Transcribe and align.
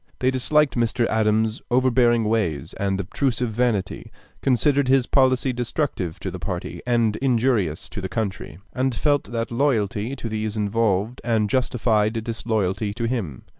They 0.17 0.31
disliked 0.31 0.75
Mr. 0.75 1.05
Adams's 1.09 1.61
overbearing 1.69 2.23
ways 2.23 2.73
and 2.73 2.99
obtrusive 2.99 3.51
vanity, 3.51 4.11
considered 4.41 4.87
his 4.87 5.05
policy 5.05 5.53
destructive 5.53 6.19
to 6.21 6.31
the 6.31 6.39
party 6.39 6.81
and 6.87 7.17
injurious 7.17 7.87
to 7.89 8.01
the 8.01 8.09
country, 8.09 8.57
and 8.73 8.95
felt 8.95 9.25
that 9.25 9.51
loyalty 9.51 10.15
to 10.15 10.27
these 10.27 10.57
involved 10.57 11.21
and 11.23 11.51
justified 11.51 12.23
disloyalty 12.23 12.95
to 12.95 13.03
him. 13.05 13.43